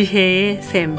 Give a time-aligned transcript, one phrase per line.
[0.00, 0.96] 지혜의 샘.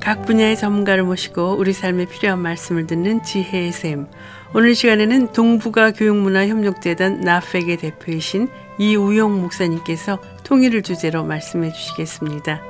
[0.00, 4.06] 각 분야의 전문가를 모시고 우리 삶에 필요한 말씀을 듣는 지혜의 샘.
[4.54, 8.46] 오늘 시간에는 동북아 교육문화협력재단 나팩의 대표이신
[8.78, 12.60] 이우용 목사님께서 통일을 주제로 말씀해 주시겠습니다.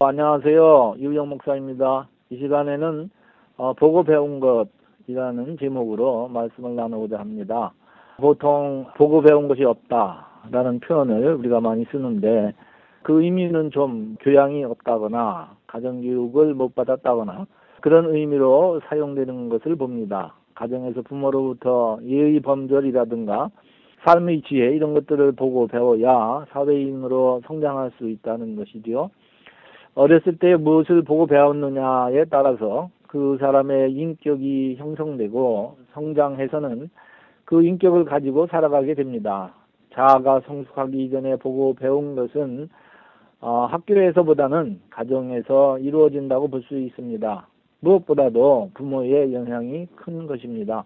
[0.00, 0.96] 안녕하세요.
[0.98, 2.08] 이우용 목사입니다.
[2.30, 3.10] 이 시간에는
[3.58, 7.72] 어, 보고 배운 것이라는 제목으로 말씀을 나누고자 합니다.
[8.16, 12.52] 보통 보고 배운 것이 없다 라는 표현을 우리가 많이 쓰는데
[13.02, 17.46] 그 의미는 좀 교양이 없다거나 가정교육을 못 받았다거나
[17.80, 20.34] 그런 의미로 사용되는 것을 봅니다.
[20.54, 23.50] 가정에서 부모로부터 예의 범절이라든가
[24.04, 29.10] 삶의 지혜 이런 것들을 보고 배워야 사회인으로 성장할 수 있다는 것이지요.
[29.94, 36.88] 어렸을 때 무엇을 보고 배웠느냐에 따라서 그 사람의 인격이 형성되고 성장해서는
[37.44, 39.52] 그 인격을 가지고 살아가게 됩니다.
[39.92, 42.68] 자아가 성숙하기 이전에 보고 배운 것은
[43.40, 47.46] 어, 학교에서보다는 가정에서 이루어진다고 볼 수 있습니다.
[47.80, 50.84] 무엇보다도 부모의 영향이 큰 것입니다.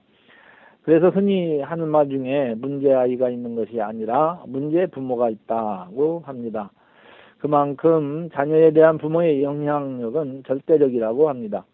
[0.82, 6.70] 그래서 흔히 하는 말 중에 문제 아이가 있는 것이 아니라 문제 부모가 있다고 합니다.
[7.38, 11.66] 그만큼 자녀에 대한 부모의 영향력은 절대적이라고 합니다.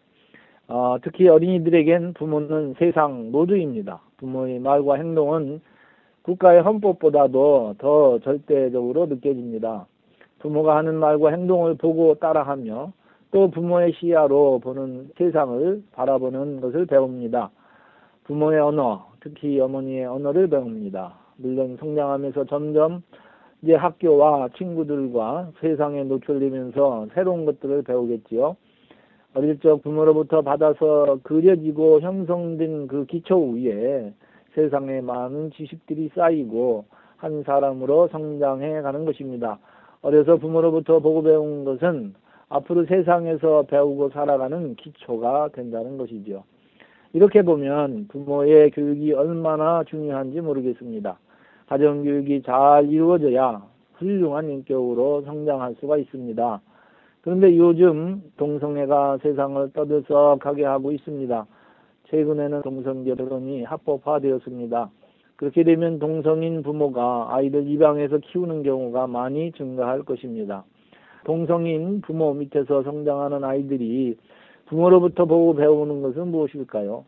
[0.67, 4.01] 어, 특히 어린이들에겐 부모는 세상 모두입니다.
[4.17, 5.61] 부모의 말과 행동은
[6.23, 9.85] 국가의 헌법보다도 더 절대적으로 느껴집니다.
[10.39, 12.91] 부모가 하는 말과 행동을 보고 따라하며
[13.31, 17.49] 또 부모의 시야로 보는 세상을 바라보는 것을 배웁니다.
[18.25, 21.13] 부모의 언어, 특히 어머니의 언어를 배웁니다.
[21.37, 23.03] 물론 성장하면서 점점
[23.61, 28.55] 이제 학교와 친구들과 세상에 노출되면서 새로운 것들을 배우겠지요.
[29.35, 34.13] 어릴 적 부모로부터 받아서 그려지고 형성된 그 기초 위에
[34.53, 36.85] 세상에 많은 지식들이 쌓이고
[37.17, 39.59] 한 사람으로 성장해 가는 것입니다.
[40.01, 42.13] 어려서 부모로부터 보고 배운 것은
[42.49, 46.43] 앞으로 세상에서 배우고 살아가는 기초가 된다는 것이죠.
[47.13, 51.17] 이렇게 보면 부모의 교육이 얼마나 중요한지 모르겠습니다.
[51.67, 56.61] 가정교육이 잘 이루어져야 훌륭한 인격으로 성장할 수가 있습니다.
[57.21, 61.45] 그런데 요즘 동성애가 세상을 떠들썩하게 하고 있습니다.
[62.13, 64.91] 최근에는 동성 결혼이 합법화되었습니다.
[65.35, 70.63] 그렇게 되면 동성인 부모가 아이들 입양해서 키우는 경우가 많이 증가할 것입니다.
[71.25, 74.15] 동성인 부모 밑에서 성장하는 아이들이
[74.67, 77.03] 부모로부터 보고 배우는 것은 무엇일까요?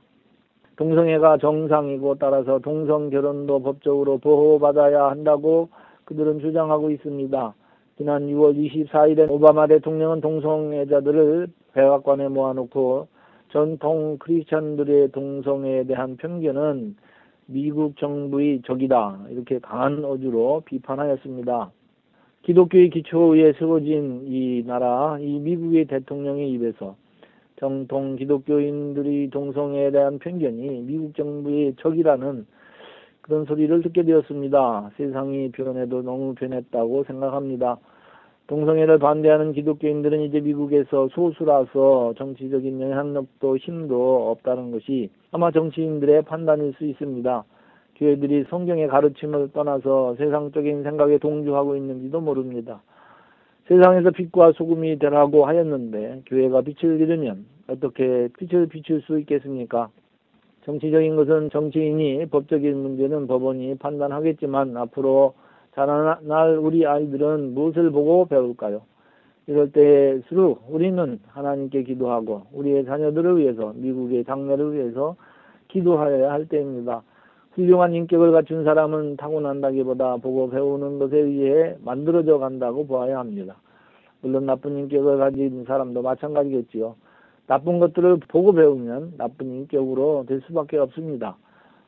[0.78, 5.70] 동성애가 정상이고 따라서 동성 결혼도 법적으로 보호받아야 한다고
[6.06, 7.54] 그들은 주장하고 있습니다.
[7.98, 8.56] 지난 6월
[8.90, 13.15] 24일에 오바마 대통령은 동성애자들을 백악관에 모아놓고
[13.56, 16.98] 전통 크리스천들의 동성애에 대한 편견은
[17.46, 21.72] 미국 정부의 적이다 이렇게 강한 어조로 비판하였습니다.
[22.42, 26.98] 기독교의 기초에 세워진 이 나라, 이 미국의 대통령의 입에서
[27.56, 32.46] 정통 기독교인들이 동성애에 대한 편견이 미국 정부의 적이라는
[33.22, 34.92] 그런 소리를 듣게 되었습니다.
[34.98, 37.78] 세상이 변해도 너무 변했다고 생각합니다.
[38.48, 46.86] 동성애를 반대하는 기독교인들은 이제 미국에서 소수라서 정치적인 영향력도 힘도 없다는 것이 아마 정치인들의 판단일 수
[46.86, 47.44] 있습니다.
[47.96, 52.82] 교회들이 성경의 가르침을 떠나서 세상적인 생각에 동조하고 있는지도 모릅니다.
[53.68, 59.90] 세상에서 빛과 소금이 되라고 하였는데 교회가 빛을 잃으면 어떻게 빛을 비출 수 있겠습니까?
[60.66, 65.34] 정치적인 것은 정치인이 법적인 문제는 법원이 판단하겠지만 앞으로
[65.76, 68.82] 자라날 우리 아이들은 무엇을 보고 배울까요?
[69.48, 75.16] 이럴 때일수록 우리는 하나님께 기도하고 우리의 자녀들을 위해서 미국의 장래를 위해서
[75.68, 77.04] 기도하여야 할 때입니다.
[77.52, 83.56] 훌륭한 인격을 갖춘 사람은 타고난다기보다 보고 배우는 것에 의해 만들어져 간다고 보아야 합니다.
[84.22, 86.96] 물론 나쁜 인격을 가진 사람도 마찬가지겠지요.
[87.48, 91.38] 나쁜 것들을 보고 배우면 나쁜 인격으로 될 수밖에 없습니다.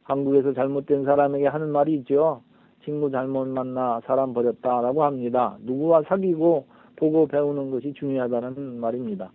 [0.03, 2.41] 한국에서 잘못된 사람에게 하는 말이 있죠.
[2.83, 5.57] 친구 잘못 만나 사람 버렸다라고 합니다.
[5.61, 6.65] 누구와 사귀고
[6.95, 9.31] 보고 배우는 것이 중요하다는 말입니다.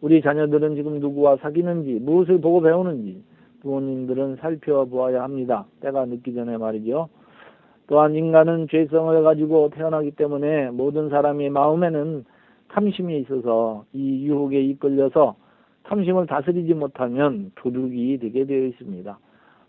[0.00, 3.22] 우리 자녀들은 지금 누구와 사귀는지 무엇을 보고 배우는지
[3.60, 5.66] 부모님들은 살펴보아야 합니다.
[5.80, 7.08] 때가 늦기 전에 말이죠.
[7.86, 12.24] 또한 인간은 죄성을 가지고 태어나기 때문에 모든 사람의 마음에는
[12.68, 15.34] 탐심이 있어서 이 유혹에 이끌려서
[15.82, 19.18] 탐심을 다스리지 못하면 도둑이 되게 되어 있습니다.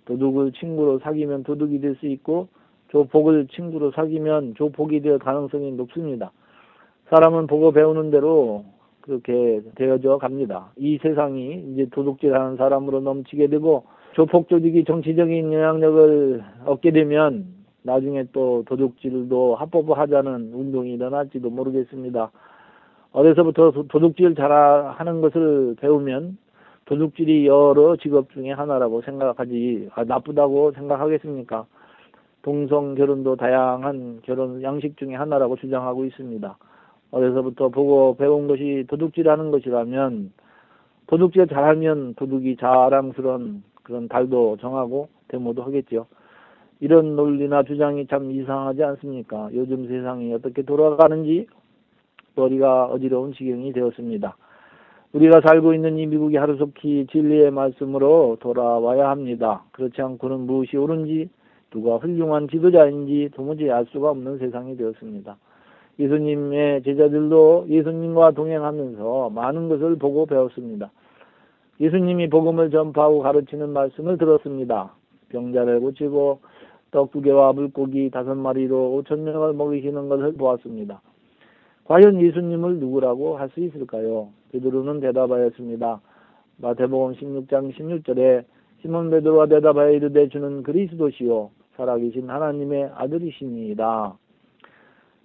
[0.06, 2.48] 도둑을 친구로 사귀면 도둑이 될 수 있고
[2.92, 6.32] 조복을 친구로 사귀면 조복이 될 가능성이 높습니다.
[7.10, 8.66] 사람은 보고 배우는 대로
[9.02, 10.72] 그렇게 되어져 갑니다.
[10.78, 17.46] 이 세상이 이제 도둑질하는 사람으로 넘치게 되고 조폭 조직이 정치적인 영향력을 얻게 되면
[17.84, 22.32] 나중에 또 도둑질도 합법화하자는 운동이 일어날지도 모르겠습니다.
[23.14, 26.38] 어려서부터 도둑질 잘하는 것을 배우면
[26.86, 31.66] 도둑질이 여러 직업 중에 하나라고 생각하지 아, 나쁘다고 생각하겠습니까?
[32.42, 36.58] 동성 결혼도 다양한 결혼 양식 중에 하나라고 주장하고 있습니다.
[37.12, 40.32] 어려서부터 보고 배운 것이 도둑질하는 것이라면
[41.08, 46.08] 도둑질 잘하면 도둑이 자랑스러운 그런 달도 정하고 데모도 하겠죠.
[46.80, 49.50] 이런 논리나 주장이 참 이상하지 않습니까?
[49.54, 51.48] 요즘 세상이 어떻게 돌아가는지
[52.36, 54.36] 머리가 어지러운 지경이 되었습니다.
[55.14, 59.64] 우리가 살고 있는 이 미국이 하루속히 진리의 말씀으로 돌아와야 합니다.
[59.74, 61.30] 그렇지 않고는 무엇이 옳은지
[61.72, 65.38] 누가 훌륭한 지도자인지 도무지 알 수가 없는 세상이 되었습니다.
[66.00, 70.92] 예수님의 제자들도 예수님과 동행하면서 많은 것을 보고 배웠습니다.
[71.80, 74.94] 예수님이 복음을 전파하고 가르치는 말씀을 들었습니다.
[75.30, 76.40] 병자를 고치고
[76.92, 81.02] 떡 두 개와 물고기 다섯 마리로 오천 명을 먹이시는 것을 보았습니다.
[81.86, 84.30] 과연 예수님을 누구라고 할 수 있을까요?
[84.52, 86.02] 베드로는 대답하였습니다.
[86.58, 88.44] 마태복음 16장 16절에
[88.82, 94.18] 시몬 베드로가 대답하여 이르되 주는 그리스도시요 살아계신 하나님의 아들이십니다.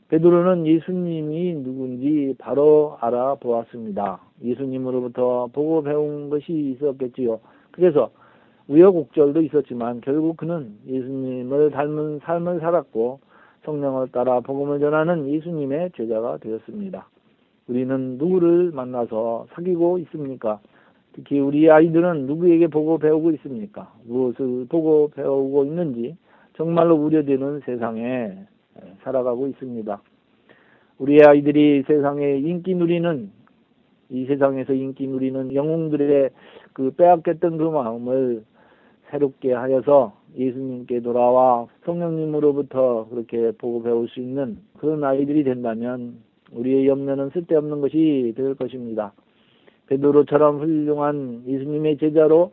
[0.08, 4.20] 베드로는 예수님이 누군지 바로 알아보았습니다.
[4.42, 7.40] 예수님으로부터 보고 배운 것이 있었겠지요.
[7.72, 8.10] 그래서
[8.68, 13.20] 우여곡절도 있었지만 결국 그는 예수님을 닮은 삶을 살았고
[13.64, 17.08] 성령을 따라 복음을 전하는 예수님의 제자가 되었습니다.
[17.68, 20.60] 우리는 누구를 만나서 사귀고 있습니까?
[21.12, 23.92] 특히 우리 아이들은 누구에게 보고 배우고 있습니까?
[24.04, 26.16] 무엇을 보고 배우고 있는지
[26.56, 28.36] 정말로 우려되는 세상에
[29.02, 30.00] 살아가고 있습니다.
[30.98, 33.30] 우리 아이들이 세상에 인기 누리는
[34.08, 36.30] 이 세상에서 인기 누리는 영웅들의
[36.72, 38.44] 그 빼앗겼던 그 마음을
[39.10, 46.18] 새롭게 하여서 예수님께 돌아와 성령님으로부터 그렇게 보고 배울 수 있는 그런 아이들이 된다면
[46.52, 49.12] 우리의 염려는 쓸데없는 것이 될 것입니다.
[49.86, 52.52] 베드로처럼 훌륭한 예수님의 제자로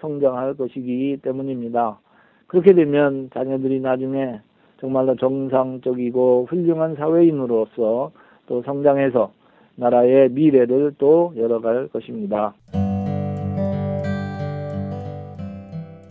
[0.00, 2.00] 성장할 것이기 때문입니다.
[2.46, 4.40] 그렇게 되면 자녀들이 나중에
[4.80, 8.12] 정말로 정상적이고 훌륭한 사회인으로서
[8.46, 9.32] 또 성장해서
[9.76, 12.54] 나라의 미래를 또 열어갈 것입니다.